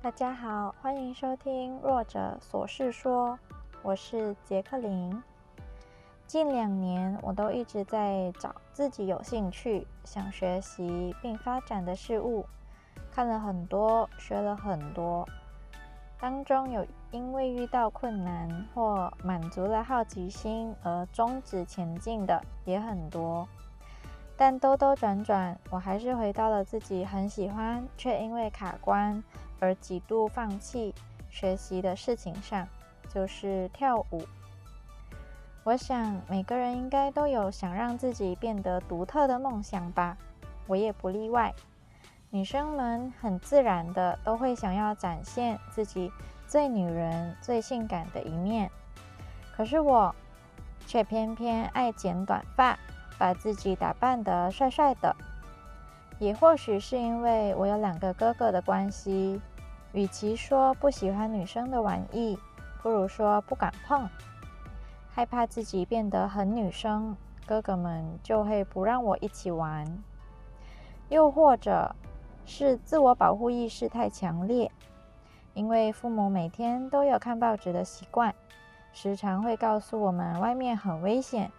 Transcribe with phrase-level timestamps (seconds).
[0.00, 3.36] 大家好，欢迎收听《弱者琐事说》，
[3.82, 5.20] 我是杰克林。
[6.24, 12.46] 近两年，我都一直在找自己有兴趣、想学习并发展的事物，
[13.10, 15.28] 看了很多，学了很多，
[16.20, 23.48] 当中有因为遇到困难或满足了好奇心而终止前进的也很多。
[24.36, 29.20] 但兜兜转转，我还是回到了自己很喜欢却因为卡关
[29.60, 30.94] 而几度放弃
[31.30, 32.66] 学习的事情上，
[33.08, 34.22] 就是跳舞。
[35.64, 40.16] 我想每个人应该都有想让自己变得独特的梦想吧，
[40.66, 41.54] 我也不例外。
[42.30, 46.12] 女生们很自然的都会想要展现自己
[46.46, 48.70] 最女人、最性感的一面，
[49.56, 50.14] 可是我
[50.86, 52.78] 却偏偏爱剪短发。
[53.18, 55.16] 把自己打扮得帅帅的，
[56.20, 59.40] 也或许是因为我有两个哥哥的关系。
[59.92, 62.38] 与其说不喜欢女生的玩意，
[62.82, 64.08] 不如说不敢碰，
[65.10, 69.86] 害怕自己变得很女生，哥哥们就会不让我一起玩。
[71.08, 71.94] 又或者
[72.44, 74.70] 是自我保护意识太强烈，
[75.54, 78.34] 因为父母每天都有看报纸的习惯，
[78.92, 81.50] 时常会告诉我们外面很危险。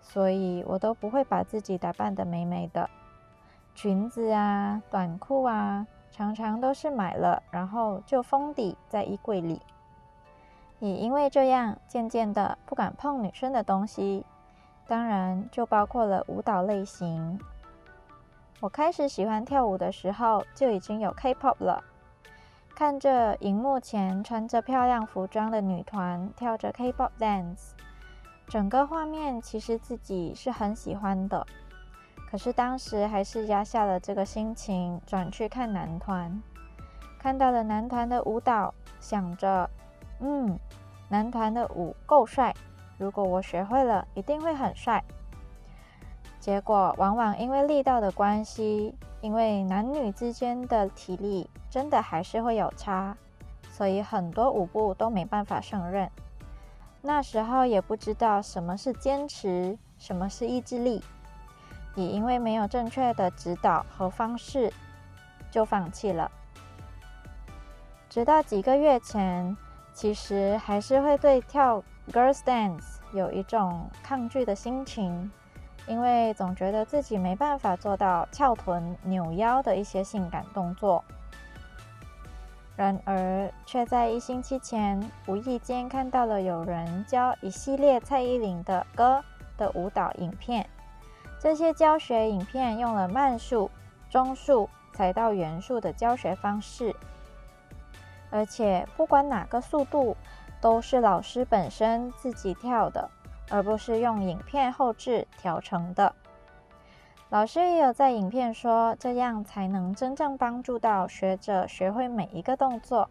[0.00, 2.88] 所以我都不会把自己打扮得美美的，
[3.74, 5.86] 裙子啊、短裤啊，
[6.18, 9.62] 常常都是买了然后就封底在衣柜里。
[10.80, 14.26] 也因为这样，渐渐的不敢碰女生的东西，
[14.88, 17.38] 当然就包括了舞蹈类型。
[18.58, 21.84] 我开始喜欢跳舞的时候，就已经有 K-pop 了。
[22.74, 27.70] 看着荧幕前穿着漂亮服装的女团跳着 K-pop dance。
[28.48, 31.46] 整个画面其实自己是很喜欢的，
[32.30, 36.42] 可是当时还是压下了这个心情，转去看男团，
[37.18, 39.68] 看到了男团的舞蹈，想着，
[40.20, 40.58] 嗯，
[41.08, 42.54] 男团的舞够帅，
[42.98, 45.02] 如果我学会了，一定会很帅。
[46.38, 53.16] 结果往往因为力道的关系，因为男女之间的体力真的还是会有差，
[53.70, 56.10] 所以很多舞步都没办法胜任。
[57.00, 61.02] 那时候也不知道什么是坚持，什么是意志力，
[61.94, 64.72] 也因为没有正确的指导和方式，
[65.50, 66.30] 就放弃了。
[68.08, 69.56] 直到几个月前，
[69.92, 75.30] 其实还是会对跳 girls dance 有一种抗拒的心情，
[75.86, 81.04] 因为总觉得自己没办法做到翘臀、扭腰的一些性感动作。
[82.76, 89.22] 然而，却在一星期前无意间看到了有人教一系列蔡依林的歌
[89.56, 90.64] 的舞蹈影片。
[91.40, 93.70] 这些教学影片用了慢速、
[94.10, 96.94] 中速才到原速的教学方式，
[98.30, 100.16] 而且不管哪个速度，
[100.60, 103.08] 都是老师本身自己跳的，
[103.48, 106.12] 而不是用影片后置调成的。
[107.30, 113.08] 老师也有在影片说，这样才能真正帮助到学者学会每一个动作。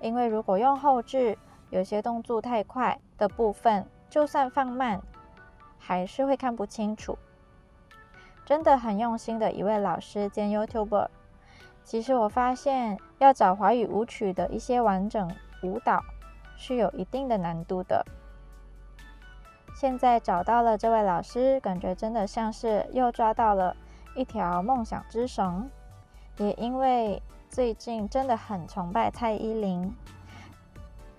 [0.00, 1.36] 因为如果用后置，
[1.70, 5.00] 有些动作太快的部分，就算放慢，
[5.76, 7.18] 还是会看不清楚。
[8.48, 11.08] 真的很用心的一位老师兼 YouTuber。
[11.84, 15.30] 其实我发现，要找华语舞曲的一些完整
[15.62, 16.02] 舞蹈，
[16.56, 18.02] 是有一定的难度的。
[19.74, 23.76] 现在找到了这位老师，感觉真的像是又抓到了
[24.16, 25.68] 一条梦想之绳。
[26.38, 29.94] 也因为最近真的很崇拜蔡依林，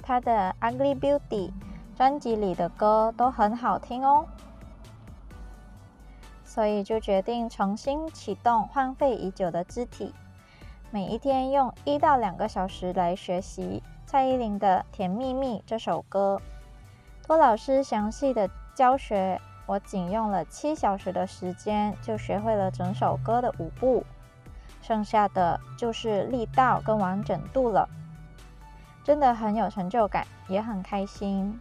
[0.00, 1.48] 她的《Ugly Beauty》
[1.96, 4.28] 专辑里的歌都很好听哦，
[6.56, 10.14] 所以就决定重新启动荒废已久的肢体，
[10.90, 16.40] 每一天用一到两个小时来学习蔡依林的《甜蜜蜜》这首歌。
[17.22, 24.02] 托老师详细的教学，我仅用了七小时的时间就学会了整首歌的舞步，
[24.80, 27.86] 剩下的就是力道跟完整度了。
[29.04, 31.60] 真的很有成就感，也很开心。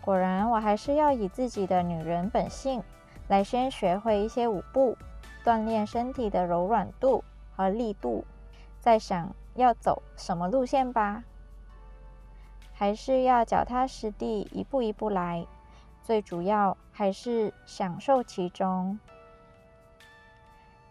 [0.00, 2.82] 果然，我还是要以自己的女人本性
[3.28, 4.96] 来先学会一些舞步，
[5.44, 7.22] 锻炼身体的柔软度
[7.54, 8.24] 和力度，
[8.80, 11.22] 再想要走什么路线吧。
[12.72, 15.46] 还是要脚踏实地，一步一步来。
[16.02, 18.98] 最主要还是享受其中。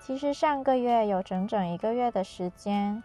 [0.00, 3.02] 其实上个月有整整一个月的时间，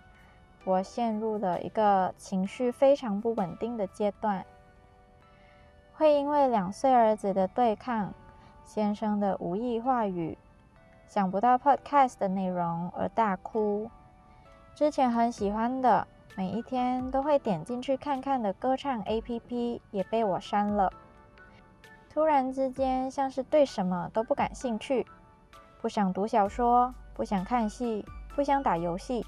[0.63, 4.45] 我陷入了一个情绪非常不稳定的阶段，
[5.95, 8.13] 会因为两岁儿子的对抗、
[8.67, 10.37] 先生的无意话语、
[11.07, 13.89] 想不到 Podcast 的内容而大哭。
[14.75, 16.05] 之前很喜欢的。
[16.35, 20.93] 每一天都会点进去看看的歌唱 APP 也被我删了。
[22.11, 25.03] 突然之间，像是对什么都不感兴趣，
[25.81, 28.05] 不想读小说，不想看戏，
[28.35, 29.25] 不想打游戏，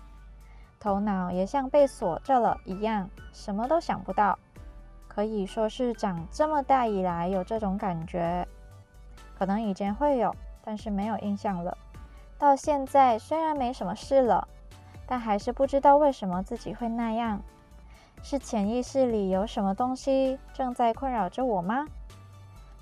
[0.80, 4.38] 头脑也像被锁着了一样，什么都想不到。
[5.07, 8.47] 可以说是长这么大以来有这种感觉，
[9.39, 11.75] 可能以前会有，但是没有印象了。
[12.38, 14.47] 到现在虽然没什么事了。
[15.12, 17.41] 但还是不知道为什么自己会那样，
[18.21, 21.88] 是潜意识里有什么东西正在困扰着我吗？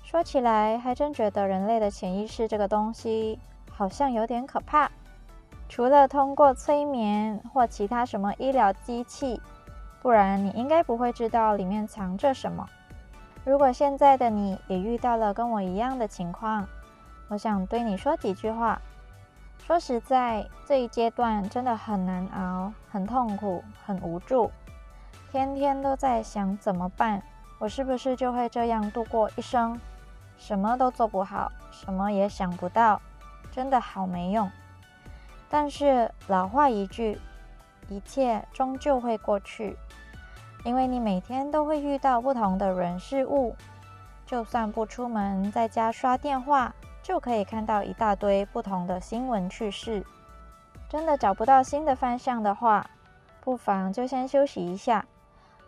[0.04, 3.38] 说起来，还真觉得人类的潜意识这个东西
[3.70, 4.90] 好像有点可怕。
[5.70, 9.40] 除了通过催眠或其他什么医疗机器，
[10.02, 12.68] 不然你应该不会知道里面藏着什么。
[13.48, 16.68] 如果现在的你也遇到了跟我一样的情况，
[17.28, 18.78] 我想对你说几句话。
[19.66, 24.50] 说实在，这一阶段真的很难熬，很痛苦，很无助，
[25.30, 27.22] 天天都在想怎么办？
[27.58, 29.80] 我是不是就会这样度过一生？
[30.36, 33.00] 什么都做不好，什么也想不到，
[33.50, 34.50] 真的好没用。
[35.48, 37.18] 但是老话一句，
[37.88, 39.78] 一切终究会过去，
[40.64, 43.54] 因为你每天都会遇到不同的人事物，
[44.26, 46.74] 就算不出门，在家刷电话。
[47.00, 50.04] 就可以看到一大堆不同的新闻趣事。
[50.90, 52.90] 真的找不到新的方向的话，
[53.40, 55.06] 不妨就先休息一下，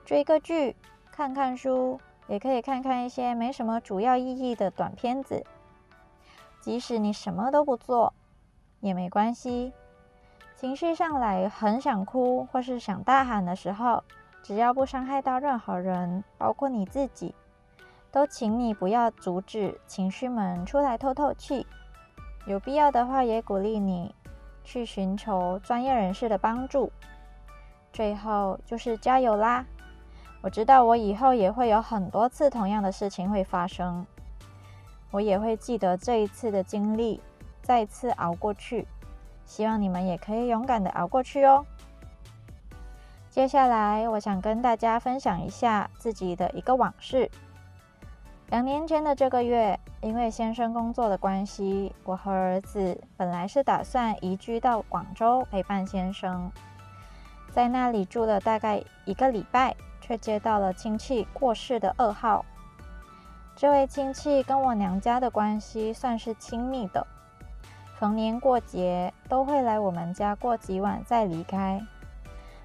[0.05, 0.77] 追个剧，
[1.11, 5.43] 看看书，也可以看看一些没什么主要意义的短片子。
[6.61, 8.13] 即使你什么都不做，
[8.81, 9.73] 也没关系。
[10.57, 14.05] 情绪上来很想哭或是想大喊的时候，
[14.43, 17.35] 只要不伤害到任何人，包括你自己。
[18.13, 21.65] 都请你不要阻止情绪们出来透透气，
[22.45, 24.13] 有必要的话也鼓励你
[24.65, 26.91] 去寻求专业人士的帮助。
[27.93, 29.65] 最后就是加油啦！
[30.43, 34.05] 我知道我以后也会有很多次同样的事情会发生，
[35.13, 37.21] 我也会记得这一次的经历，
[37.63, 38.89] 再次熬过去。
[39.45, 41.65] 希望你们也可以勇敢的熬过去哦。
[43.31, 47.31] 接下来我想跟大家分享一下自己的一个往事。
[48.49, 56.51] 两年前的这个月，因为先生工作的关系，我和儿子本来是打算移居到广州陪伴先生，
[57.53, 62.45] 在那里住了大概一个礼拜，却接到了亲戚过世的噩耗。
[63.55, 67.07] 这位亲戚跟我娘家的关系算是亲密的，
[67.97, 71.81] 逢年过节都会来我们家过几晚再离开。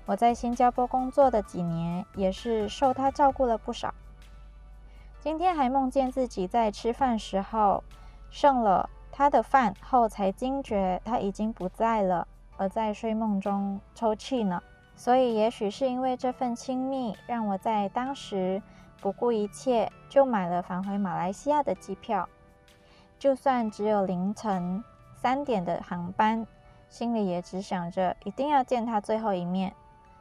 [0.06, 3.94] 我在新加坡工作的几年，也是受他照顾了不少。
[5.20, 7.84] 今天还梦见自己在吃饭时候
[8.30, 14.62] 剩了他的饭后，才惊觉他已经不在了，而在睡梦中抽泣呢。
[14.96, 18.62] 所以，也许是因为这份亲密，让我在当时
[19.02, 22.30] 不顾一切就买了返回马来西亚的机票。
[23.18, 24.84] 就算只有凌晨
[25.16, 26.46] 三点的航班，
[26.88, 29.74] 心里也只想着一定要见他最后一面，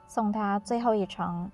[0.07, 1.51] 送他最后一程。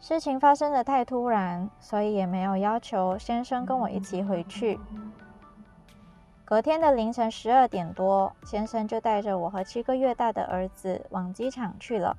[0.00, 4.78] 事情发生的太突然，所以也没有要求先生跟我一起回去。
[6.44, 12.14] 隔天的凌晨十二点多，先生就带着我和七个月大的儿子往机场去了。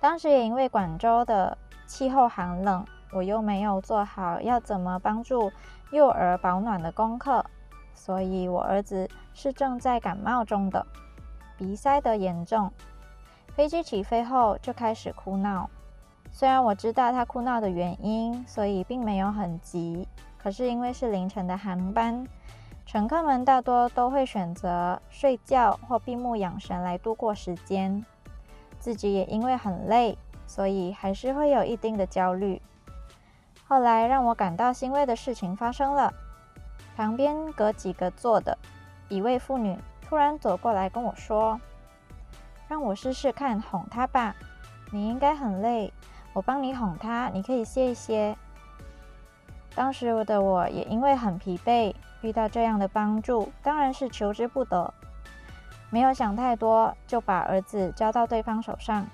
[0.00, 5.52] 当时也因为广州的气候寒冷，我又没有做好要怎么帮助
[5.90, 7.44] 幼儿保暖的功课，
[7.92, 10.86] 所以我儿子是正在感冒中的，
[11.58, 12.72] 鼻塞得严重。
[13.54, 15.70] 飞机起飞后就开始哭闹。
[16.32, 20.08] 虽然我知道他哭闹的原因，所以并没有很急。
[20.36, 22.26] 可是因为是凌晨的航班，
[22.84, 28.04] 乘客们大多都会选择睡觉或闭目养神来度过时间。
[28.80, 32.60] 自己也因为很累，所以还是会有一定的焦虑。
[33.66, 36.12] 后来让我感到欣慰的事情发生了，
[36.96, 38.58] 旁边隔几个坐的
[39.08, 41.58] 一位妇女突然走过来跟我说
[42.74, 44.34] ：“让我试试看哄他吧，
[44.90, 45.92] 你应该很累。”
[46.34, 48.36] 我帮你哄他，你可以歇一歇。
[49.76, 54.92] 当时的我也因为很疲惫，遇到这样的帮助，当然是求之不得。
[55.88, 59.06] 没有想太多，就把儿子交到对方手上。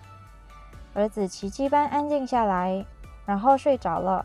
[0.95, 2.87] 儿子奇迹般安静下来，
[3.27, 4.25] 然后睡着了。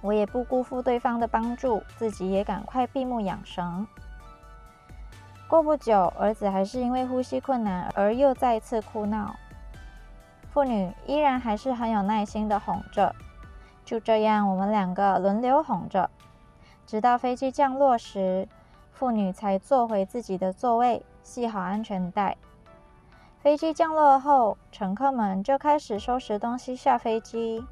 [0.00, 3.86] 我也不辜负对方的帮助，自己也赶快闭目养神。
[5.48, 9.36] 过不久，儿子还是因为呼吸困难而又再次哭闹。
[10.50, 13.14] 妇女依然还是很有耐心的哄着，
[13.84, 16.10] 就这样，我们两个轮流哄着，
[16.86, 18.48] 直到飞机降落时，
[18.92, 22.36] 妇女才坐回自己的座位，系好安全带。
[23.40, 27.64] 飞机降落后，乘客们就开始收拾东西下飞机。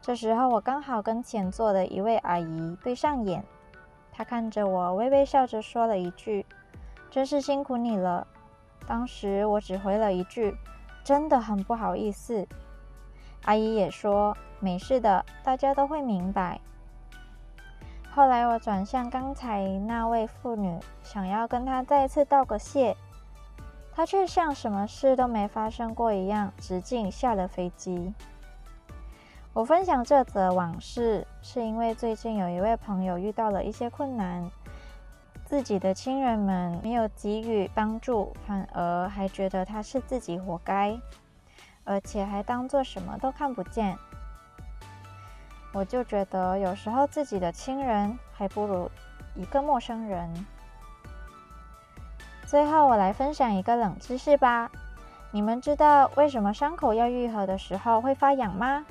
[0.00, 3.44] 这时候，我刚好跟前座的一位阿姨对上眼，
[4.10, 6.44] 她看着我，微微笑着说了一句
[7.12, 8.26] ：“真是辛苦你了。”
[8.88, 10.56] 当时我只回了一句
[11.04, 12.48] ：“真的很不好意思。”
[13.44, 16.60] 阿姨也说：“没事的，大家都会明白。”
[18.10, 22.96] 后来我转向刚才那位妇女，想要跟她再次道个谢，
[23.92, 28.14] 她却像什么事都没发生过一样，直径下了飞机。
[29.54, 34.50] 我分享这则往事，是因为最近有一位朋友遇到了一些困难，
[35.52, 40.98] 自己的亲人们没有给予帮助，反而还觉得他是自己活该，
[41.84, 43.94] 而且还当做什么都看不见。
[45.74, 48.90] 我就觉得有时候自己的亲人还不如
[49.34, 50.32] 一个陌生人。
[52.46, 54.70] 最后，我来分享一个冷知识吧。
[55.32, 58.86] 你们知道为什么伤口要愈合的时候会发痒吗？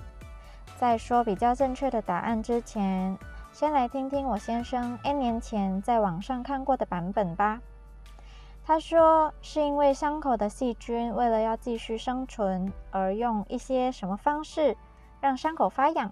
[0.77, 3.18] 在说比较正确的答案之前，
[3.53, 7.60] 先来听听我先生 N 年前在网上看过的版本吧。
[8.63, 14.77] 他说是因为伤口的细菌为了要继续生存，而用一些什么方式
[15.20, 16.12] 让伤口发痒，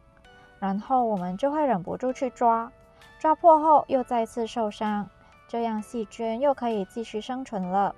[0.59, 2.69] 然后我们就会忍不住去抓，
[3.17, 5.09] 抓破后又再次受伤，
[5.47, 7.95] 这样细菌又可以继续生存了。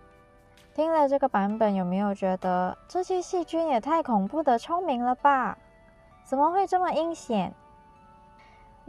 [0.76, 5.58] 听了这个版本，有没有觉得这些细菌也太恐怖的聪明了吧？
[6.24, 7.54] 怎么会这么阴险？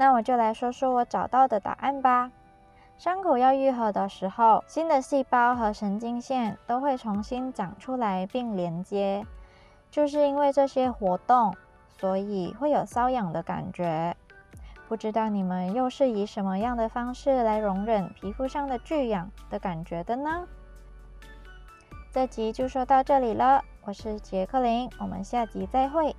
[0.03, 2.33] 那我就来说说我找到的答案吧。
[2.99, 9.25] 伤口要愈合的时候，新的细胞和神经线都会重新长出来并连接。
[9.93, 11.55] 就是因为这些活动，
[12.01, 14.17] 所以会有瘙痒的感觉。
[14.89, 20.49] 不知道你们又是以什么样的方式来容忍皮肤上的剧痒的感觉的呢？
[22.11, 26.17] 这集就说到这里了，我是杰克林，我们下集再会。